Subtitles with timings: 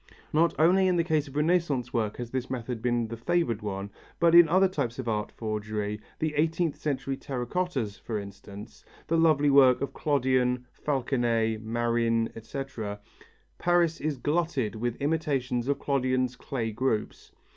[0.33, 3.91] Not only in the case of Renaissance work has this method been the favoured one
[4.19, 9.15] but in other types of art forgery, the eighteenth century terra cottas, for instance, the
[9.15, 12.99] lovely work of Clodion, Falconnet, Marin, etc.
[13.59, 17.31] Paris is glutted with imitations of Clodion's clay groups.